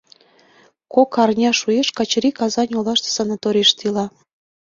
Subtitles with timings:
[0.93, 4.05] Кок арня шуэш, Качырий Казань олаште санаторийыште ила.